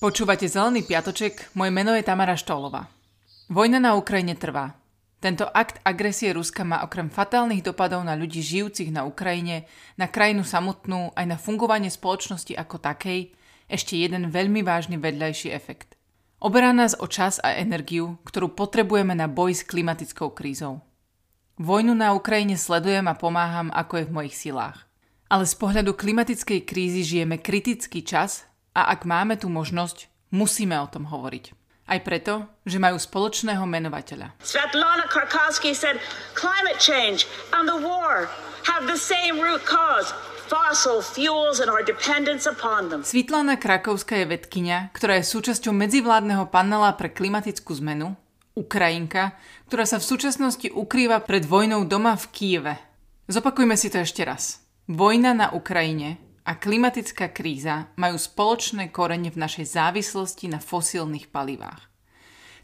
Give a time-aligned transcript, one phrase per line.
[0.00, 2.88] Počúvate Zelený piatoček, moje meno je Tamara Štolová.
[3.52, 4.72] Vojna na Ukrajine trvá.
[5.20, 9.68] Tento akt agresie Ruska má okrem fatálnych dopadov na ľudí žijúcich na Ukrajine,
[10.00, 13.36] na krajinu samotnú, aj na fungovanie spoločnosti ako takej,
[13.68, 16.00] ešte jeden veľmi vážny vedľajší efekt.
[16.40, 20.80] Oberá nás o čas a energiu, ktorú potrebujeme na boj s klimatickou krízou.
[21.60, 24.80] Vojnu na Ukrajine sledujem a pomáham, ako je v mojich silách.
[25.28, 30.86] Ale z pohľadu klimatickej krízy žijeme kritický čas a ak máme tú možnosť, musíme o
[30.86, 31.56] tom hovoriť.
[31.90, 34.38] Aj preto, že majú spoločného menovateľa.
[34.38, 35.98] Svetlana Krakowski said
[36.38, 38.30] climate change and the war
[38.62, 40.14] have the same root cause.
[43.06, 48.18] Svitlana Krakovská je vedkynia, ktorá je súčasťou medzivládneho panela pre klimatickú zmenu,
[48.58, 49.38] Ukrajinka,
[49.70, 52.74] ktorá sa v súčasnosti ukrýva pred vojnou doma v Kieve.
[53.30, 54.58] Zopakujme si to ešte raz.
[54.90, 61.90] Vojna na Ukrajine a klimatická kríza majú spoločné korene v našej závislosti na fosílnych palivách.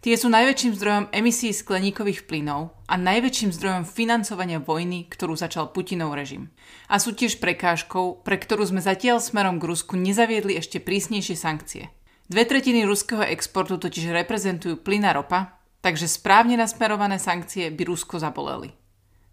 [0.07, 6.15] Tie sú najväčším zdrojom emisí skleníkových plynov a najväčším zdrojom financovania vojny, ktorú začal Putinov
[6.15, 6.55] režim.
[6.87, 11.91] A sú tiež prekážkou, pre ktorú sme zatiaľ smerom k Rusku nezaviedli ešte prísnejšie sankcie.
[12.31, 18.23] Dve tretiny ruského exportu totiž reprezentujú plyn a ropa, takže správne nasmerované sankcie by Rusko
[18.23, 18.86] zaboleli.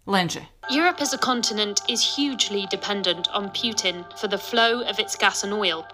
[0.06, 0.44] Lenže.
[0.68, 5.44] Europe as a continent is hugely dependent on Putin for the flow of its gas
[5.44, 5.84] and oil.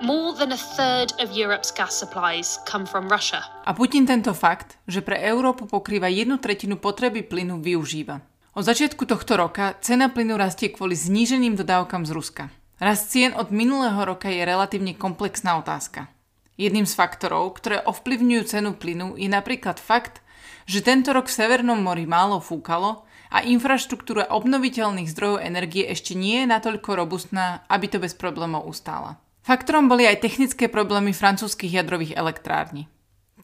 [0.00, 3.44] More than a third of Europe's gas supplies come from Russia.
[3.64, 8.20] A Putin tento fakt, že pre Európu pokrýva jednu tretinu potreby plynu, využíva.
[8.56, 12.44] Od začiatku tohto roka cena plynu rastie kvôli zníženým dodávkam z Ruska.
[12.76, 16.12] Rast cien od minulého roka je relatívne komplexná otázka.
[16.60, 20.24] Jedným z faktorov, ktoré ovplyvňujú cenu plynu, je napríklad fakt,
[20.68, 26.44] že tento rok v Severnom mori málo fúkalo a infraštruktúra obnoviteľných zdrojov energie ešte nie
[26.44, 29.18] je natoľko robustná, aby to bez problémov ustála.
[29.46, 32.90] Faktorom boli aj technické problémy francúzskych jadrových elektrární.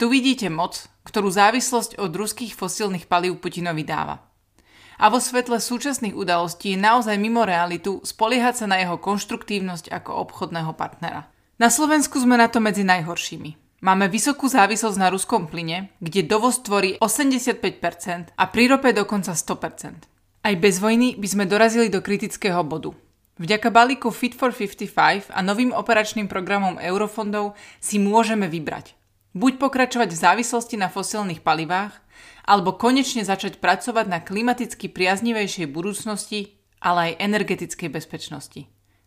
[0.02, 4.18] Tu vidíte moc, ktorú závislosť od ruských fosílnych palív Putinovi dáva.
[4.98, 10.10] A vo svetle súčasných udalostí je naozaj mimo realitu spoliehať sa na jeho konštruktívnosť ako
[10.26, 11.30] obchodného partnera.
[11.62, 13.61] Na Slovensku sme na to medzi najhoršími.
[13.82, 20.06] Máme vysokú závislosť na ruskom plyne, kde dovoz tvorí 85% a pri rope dokonca 100%.
[20.46, 22.94] Aj bez vojny by sme dorazili do kritického bodu.
[23.42, 28.94] Vďaka balíku Fit for 55 a novým operačným programom eurofondov si môžeme vybrať.
[29.34, 31.98] Buď pokračovať v závislosti na fosilných palivách,
[32.46, 38.62] alebo konečne začať pracovať na klimaticky priaznivejšej budúcnosti, ale aj energetickej bezpečnosti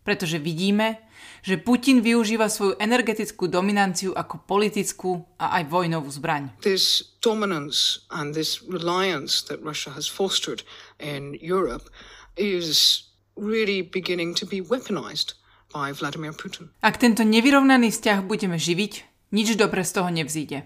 [0.05, 1.01] pretože vidíme,
[1.41, 6.53] že Putin využíva svoju energetickú dominanciu ako politickú a aj vojnovú zbraň.
[6.61, 10.61] This dominance and this reliance that Russia has fostered
[11.01, 11.89] in Europe
[12.37, 13.01] is
[13.35, 15.37] really beginning to be weaponized
[15.69, 16.71] by Vladimir Putin.
[16.79, 18.93] Ak tento nevyrovnaný vzťah budeme živiť,
[19.35, 20.63] nič dobre z toho nevzíde.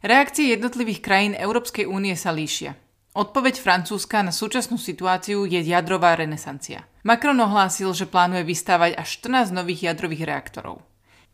[0.00, 2.74] Reakcie jednotlivých krajín Európskej únie sa líšia.
[3.12, 6.87] Odpoveď Francúzska na súčasnú situáciu je jadrová renesancia.
[7.06, 10.82] Macron ohlásil, že plánuje vystávať až 14 nových jadrových reaktorov.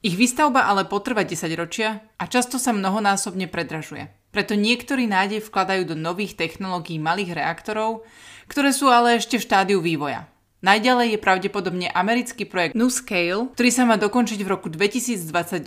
[0.05, 4.13] Ich výstavba ale potrvá 10 ročia a často sa mnohonásobne predražuje.
[4.35, 8.05] Preto niektorí nádej vkladajú do nových technológií malých reaktorov,
[8.45, 10.29] ktoré sú ale ešte v štádiu vývoja.
[10.65, 15.61] Najďalej je pravdepodobne americký projekt NuScale, ktorý sa má dokončiť v roku 2029.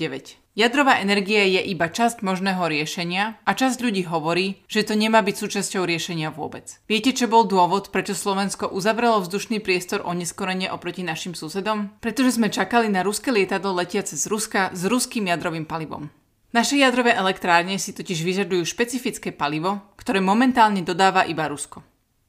[0.58, 5.38] Jadrová energia je iba časť možného riešenia a časť ľudí hovorí, že to nemá byť
[5.38, 6.82] súčasťou riešenia vôbec.
[6.90, 11.94] Viete, čo bol dôvod, prečo Slovensko uzavrelo vzdušný priestor o neskorenie oproti našim susedom?
[12.02, 16.10] Pretože sme čakali na ruské lietadlo letiace z Ruska s ruským jadrovým palivom.
[16.58, 21.86] Naše jadrové elektrárne si totiž vyžadujú špecifické palivo, ktoré momentálne dodáva iba Rusko.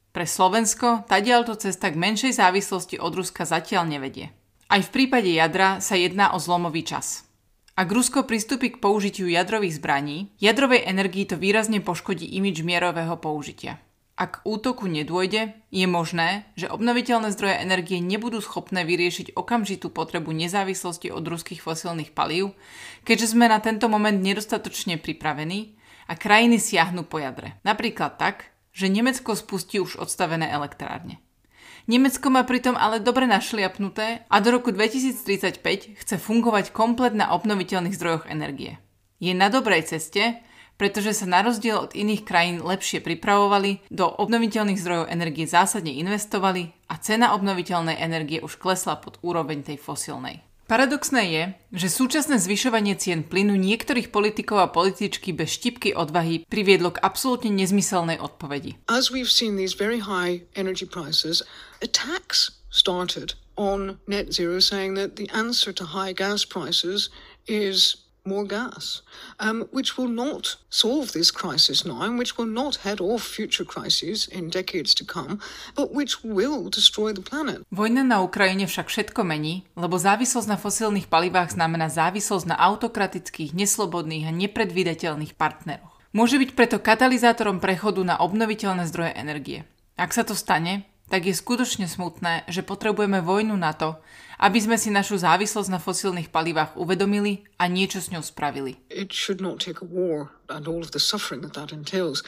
[0.08, 4.32] Pre Slovensko tadiaľto cesta k menšej závislosti od Ruska zatiaľ nevedie.
[4.68, 7.28] Aj v prípade jadra sa jedná o zlomový čas.
[7.78, 13.78] Ak Rusko pristúpi k použitiu jadrových zbraní, jadrovej energii to výrazne poškodí imič mierového použitia.
[14.18, 21.14] Ak útoku nedôjde, je možné, že obnoviteľné zdroje energie nebudú schopné vyriešiť okamžitú potrebu nezávislosti
[21.14, 22.58] od ruských fosílnych palív,
[23.06, 25.78] keďže sme na tento moment nedostatočne pripravení
[26.10, 27.62] a krajiny siahnu po jadre.
[27.62, 31.18] Napríklad tak, že Nemecko spustí už odstavené elektrárne.
[31.90, 37.96] Nemecko má pritom ale dobre našliapnuté a do roku 2035 chce fungovať komplet na obnoviteľných
[37.98, 38.78] zdrojoch energie.
[39.18, 40.38] Je na dobrej ceste,
[40.78, 46.70] pretože sa na rozdiel od iných krajín lepšie pripravovali, do obnoviteľných zdrojov energie zásadne investovali
[46.86, 50.47] a cena obnoviteľnej energie už klesla pod úroveň tej fosilnej.
[50.68, 51.42] Paradoxné je,
[51.80, 57.48] že súčasné zvyšovanie cien plynu niektorých politikov a političky bez štipky odvahy priviedlo k absolútne
[57.56, 58.76] nezmyselnej odpovedi.
[58.84, 61.40] As we've seen these very high energy prices,
[61.80, 67.08] attacks started on net zero saying that the answer to high gas prices
[67.48, 69.00] is more gas,
[69.40, 73.64] um, which will not solve this crisis now and which will not head off future
[73.64, 75.40] crises in decades to come,
[75.72, 77.64] but which will destroy the planet.
[77.72, 83.56] Vojna na Ukrajine však všetko mení, lebo závislosť na fosílnych palivách znamená závislosť na autokratických,
[83.56, 85.96] neslobodných a nepredvídateľných partneroch.
[86.12, 89.58] Môže byť preto katalizátorom prechodu na obnoviteľné zdroje energie.
[89.96, 93.96] Ak sa to stane, tak je skutočne smutné, že potrebujeme vojnu na to,
[94.38, 98.78] aby sme si našu závislosť na fosílnych palivách uvedomili a niečo s ňou spravili.
[98.86, 102.22] It should not take a war and all of the suffering that that entails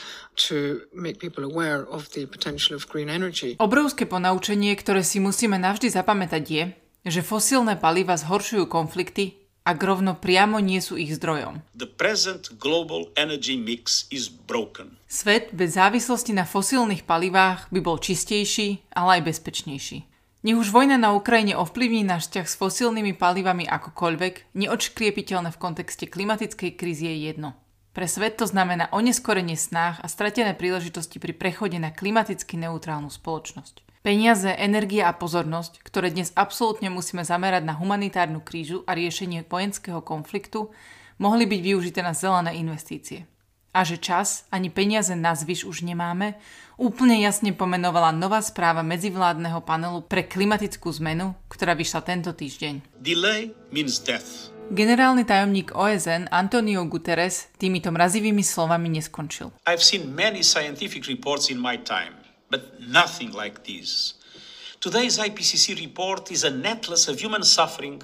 [0.50, 3.54] to make people aware of the potential of green energy.
[3.62, 6.64] Obrovské ponaučenie, ktoré si musíme navždy zapamätať je,
[7.06, 11.60] že fosílne paliva zhoršujú konflikty ak rovno priamo nie sú ich zdrojom.
[11.76, 14.96] The present global energy mix is broken.
[15.10, 19.98] Svet bez závislosti na fosílnych palivách by bol čistejší, ale aj bezpečnejší.
[20.40, 26.08] Nech už vojna na Ukrajine ovplyvní náš vzťah s fosílnymi palivami akokoľvek, neočkriepiteľné v kontexte
[26.08, 27.52] klimatickej krízy je jedno.
[27.92, 33.89] Pre svet to znamená oneskorenie snách a stratené príležitosti pri prechode na klimaticky neutrálnu spoločnosť.
[34.00, 40.00] Peniaze, energia a pozornosť, ktoré dnes absolútne musíme zamerať na humanitárnu krížu a riešenie vojenského
[40.00, 40.72] konfliktu,
[41.20, 43.28] mohli byť využité na zelené investície
[43.70, 46.34] a že čas ani peniaze na zvyš už nemáme,
[46.74, 52.98] úplne jasne pomenovala nová správa medzivládneho panelu pre klimatickú zmenu, ktorá vyšla tento týždeň.
[52.98, 54.50] Delay means death.
[54.70, 59.50] Generálny tajomník OSN Antonio Guterres týmito mrazivými slovami neskončil.
[59.66, 62.14] I've seen many scientific reports in my time,
[62.50, 64.18] but nothing like this.
[64.82, 68.02] Today's IPCC report is a necklace of human suffering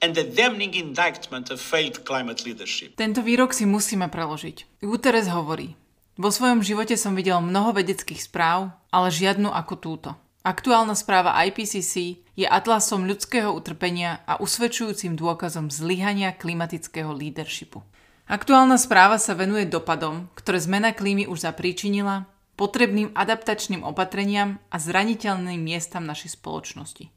[0.00, 2.96] and the damning indictment of failed climate leadership.
[2.96, 4.80] Tento výrok si musíme preložiť.
[4.80, 5.76] Guterres hovorí,
[6.20, 10.10] vo svojom živote som videl mnoho vedeckých správ, ale žiadnu ako túto.
[10.40, 17.84] Aktuálna správa IPCC je atlasom ľudského utrpenia a usvedčujúcim dôkazom zlyhania klimatického leadershipu.
[18.24, 22.24] Aktuálna správa sa venuje dopadom, ktoré zmena klímy už zapríčinila,
[22.60, 27.08] potrebným adaptačným opatreniam a zraniteľným miestam našej spoločnosti.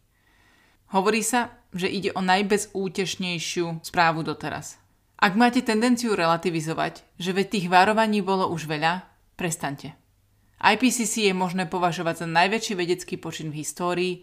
[0.95, 4.79] Hovorí sa, že ide o najbezútešnejšiu správu doteraz.
[5.19, 9.03] Ak máte tendenciu relativizovať, že veď tých varovaní bolo už veľa,
[9.35, 9.99] prestante.
[10.63, 14.13] IPCC je možné považovať za najväčší vedecký počin v histórii,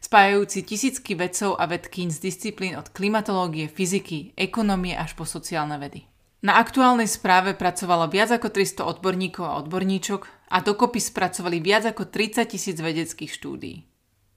[0.00, 6.08] spájajúci tisícky vedcov a vedkýň z disciplín od klimatológie, fyziky, ekonomie až po sociálne vedy.
[6.40, 12.10] Na aktuálnej správe pracovalo viac ako 300 odborníkov a odborníčok a dokopy spracovali viac ako
[12.10, 13.86] 30 tisíc vedeckých štúdií.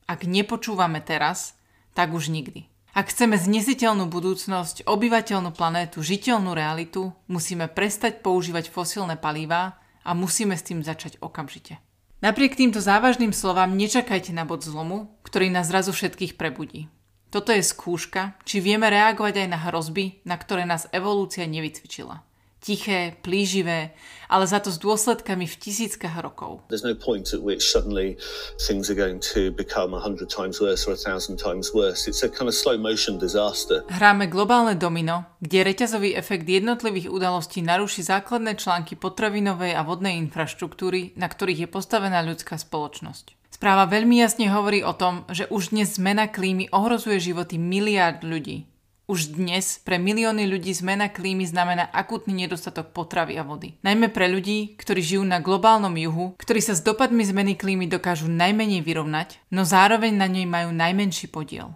[0.06, 1.58] Ak nepočúvame teraz,
[1.98, 2.70] tak už nikdy.
[2.94, 10.54] Ak chceme znesiteľnú budúcnosť, obyvateľnú planétu, žiteľnú realitu, musíme prestať používať fosílne palíva a musíme
[10.54, 11.82] s tým začať okamžite.
[12.22, 16.86] Napriek týmto závažným slovám nečakajte na bod zlomu, ktorý nás zrazu všetkých prebudí.
[17.34, 22.22] Toto je skúška, či vieme reagovať aj na hrozby, na ktoré nás evolúcia nevycvičila
[22.64, 23.92] tiché, plíživé,
[24.32, 26.64] ale za to s dôsledkami v tisíckach rokov.
[26.72, 28.16] There's no point at which suddenly
[28.56, 32.08] things are going to become a hundred times worse or a thousand times worse.
[32.08, 33.84] It's a kind of slow motion disaster.
[33.92, 41.20] Hráme globálne domino, kde reťazový efekt jednotlivých udalostí naruší základné články potravinovej a vodnej infraštruktúry,
[41.20, 43.44] na ktorých je postavená ľudská spoločnosť.
[43.54, 48.66] Správa veľmi jasne hovorí o tom, že už dnes zmena klímy ohrozuje životy miliárd ľudí.
[49.04, 53.76] Už dnes pre milióny ľudí zmena klímy znamená akútny nedostatok potravy a vody.
[53.84, 58.32] Najmä pre ľudí, ktorí žijú na globálnom juhu, ktorí sa s dopadmi zmeny klímy dokážu
[58.32, 61.76] najmenej vyrovnať, no zároveň na nej majú najmenší podiel.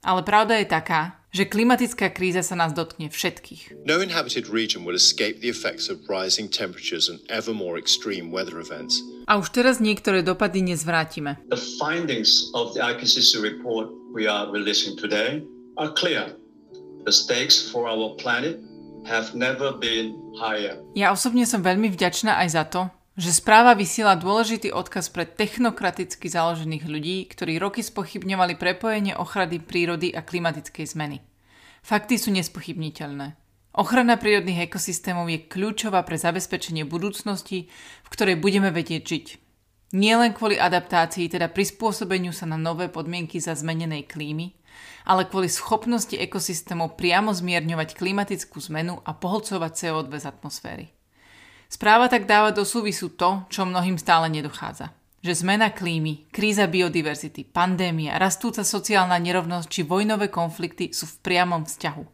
[0.00, 3.84] Ale pravda je taká, že klimatická kríza sa nás dotkne všetkých.
[3.84, 8.56] No inhabited region will escape the effects of rising temperatures and ever more extreme weather
[8.56, 8.96] events.
[9.28, 11.36] A už teraz niektoré dopady nezvrátime.
[11.52, 15.44] The findings of the IPCC report we are releasing today
[15.76, 16.32] are clear.
[17.02, 18.62] The stakes for our planet
[19.10, 20.78] have never been higher.
[20.94, 22.82] Ja osobne som veľmi vďačná aj za to,
[23.18, 30.14] že správa vysiela dôležitý odkaz pre technokraticky založených ľudí, ktorí roky spochybňovali prepojenie ochrany prírody
[30.14, 31.18] a klimatickej zmeny.
[31.82, 33.34] Fakty sú nespochybniteľné.
[33.74, 37.66] Ochrana prírodných ekosystémov je kľúčová pre zabezpečenie budúcnosti,
[38.04, 39.26] v ktorej budeme vedieť žiť.
[39.92, 44.56] Nie len kvôli adaptácii, teda prispôsobeniu sa na nové podmienky za zmenenej klímy,
[45.02, 50.86] ale kvôli schopnosti ekosystémov priamo zmierňovať klimatickú zmenu a poholcovať CO2 z atmosféry.
[51.72, 54.92] Správa tak dáva do súvisu to, čo mnohým stále nedochádza.
[55.22, 61.64] Že zmena klímy, kríza biodiverzity, pandémia, rastúca sociálna nerovnosť či vojnové konflikty sú v priamom
[61.64, 62.04] vzťahu.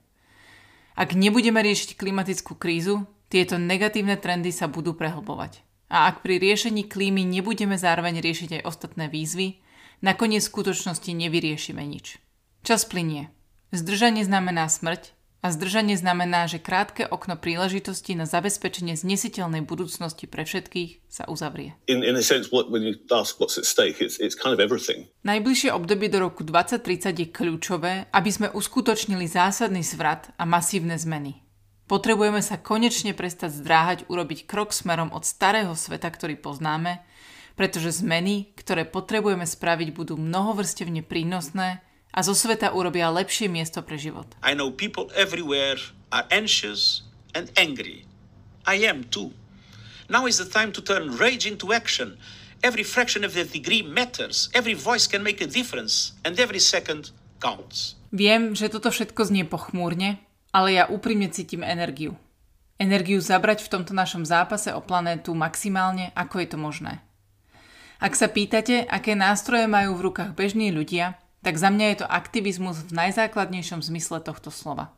[0.98, 5.64] Ak nebudeme riešiť klimatickú krízu, tieto negatívne trendy sa budú prehlbovať.
[5.88, 9.58] A ak pri riešení klímy nebudeme zároveň riešiť aj ostatné výzvy,
[10.04, 12.20] nakoniec v skutočnosti nevyriešime nič.
[12.62, 13.30] Čas plinie.
[13.72, 20.42] Zdržanie znamená smrť A zdržanie znamená, že krátke okno príležitosti na zabezpečenie znesiteľnej budúcnosti pre
[20.42, 21.78] všetkých sa uzavrie.
[21.86, 24.58] In, in a sense, what, when you ask what's at stake, it's, it's kind of
[24.58, 25.06] everything.
[25.22, 31.38] Najbližšie obdobie do roku 2030 je kľúčové, aby sme uskutočnili zásadný zvrat a masívne zmeny.
[31.86, 37.06] Potrebujeme sa konečne prestať zdráhať urobiť krok smerom od starého sveta, ktorý poznáme,
[37.54, 44.00] pretože zmeny, ktoré potrebujeme spraviť, budú mnohovrstevne prínosné a zo sveta urobia lepšie miesto pre
[44.00, 44.26] život.
[44.44, 45.78] I know people everywhere
[46.12, 47.04] are anxious
[47.36, 48.08] and angry.
[48.64, 49.32] I am too.
[50.08, 52.16] Now is the time to turn rage into action.
[52.64, 54.48] Every fraction of the degree matters.
[54.56, 56.16] Every voice can make a difference.
[56.24, 57.94] And every second counts.
[58.08, 60.18] Viem, že toto všetko znie pochmúrne,
[60.50, 62.16] ale ja úprimne cítim energiu.
[62.80, 67.04] Energiu zabrať v tomto našom zápase o planétu maximálne, ako je to možné.
[67.98, 72.06] Ak sa pýtate, aké nástroje majú v rukách bežní ľudia, tak za mňa je to
[72.12, 74.92] aktivizmus v najzákladnejšom zmysle tohto slova.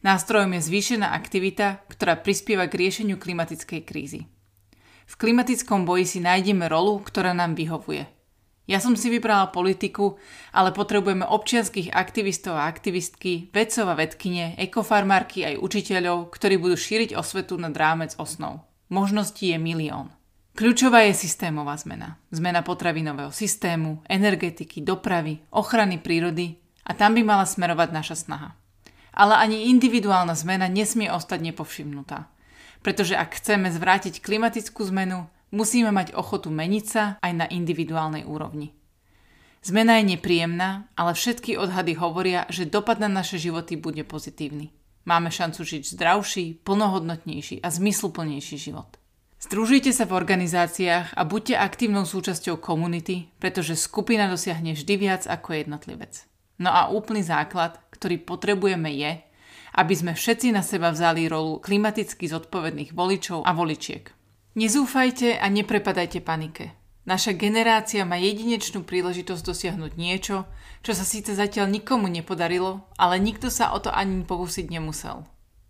[0.00, 4.24] Nástrojom je zvýšená aktivita, ktorá prispieva k riešeniu klimatickej krízy.
[5.04, 8.08] V klimatickom boji si nájdeme rolu, ktorá nám vyhovuje.
[8.64, 10.16] Ja som si vybrala politiku,
[10.48, 17.12] ale potrebujeme občianských aktivistov a aktivistky, vedcov a vedkyne, ekofarmárky aj učiteľov, ktorí budú šíriť
[17.12, 18.64] osvetu nad rámec osnov.
[18.88, 20.08] Možností je milión.
[20.56, 22.16] Kľúčová je systémová zmena.
[22.32, 28.56] Zmena potravinového systému, energetiky, dopravy, ochrany prírody a tam by mala smerovať naša snaha.
[29.12, 32.32] Ale ani individuálna zmena nesmie ostať nepovšimnutá.
[32.80, 38.72] Pretože ak chceme zvrátiť klimatickú zmenu, musíme mať ochotu meniť sa aj na individuálnej úrovni.
[39.60, 44.72] Zmena je nepríjemná, ale všetky odhady hovoria, že dopad na naše životy bude pozitívny.
[45.04, 48.96] Máme šancu žiť zdravší, plnohodnotnejší a zmysluplnejší život.
[49.46, 55.54] Združite sa v organizáciách a buďte aktívnou súčasťou komunity, pretože skupina dosiahne vždy viac ako
[55.62, 56.26] jednotlivec.
[56.58, 59.22] No a úplný základ, ktorý potrebujeme je,
[59.78, 64.10] aby sme všetci na seba vzali rolu klimaticky zodpovedných voličov a voličiek.
[64.58, 66.74] Nezúfajte a neprepadajte panike.
[67.06, 70.42] Naša generácia má jedinečnú príležitosť dosiahnuť niečo,
[70.82, 75.22] čo sa síce zatiaľ nikomu nepodarilo, ale nikto sa o to ani pokúsiť nemusel.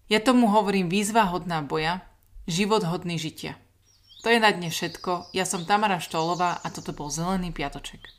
[0.08, 2.08] Ja tomu hovorím výzva hodná boja,
[2.46, 3.58] Život hodný žitia.
[4.26, 5.30] To je na dne všetko.
[5.38, 8.15] Ja som Tamara Štolová a toto bol Zelený piatoček.